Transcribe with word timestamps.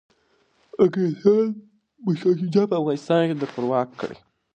انګریزان 0.83 1.45
به 2.03 2.11
شاه 2.19 2.35
شجاع 2.39 2.65
په 2.69 2.75
افغانستان 2.79 3.21
کي 3.39 3.47
پرواک 3.53 3.89
کړي. 3.99 4.17